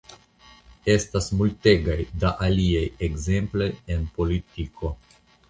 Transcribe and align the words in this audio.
Estas 0.93 1.27
multegaj 1.41 1.97
da 2.23 2.31
aliaj 2.47 2.83
ekzemploj 3.09 3.69
en 3.99 4.09
politiko. 4.19 4.93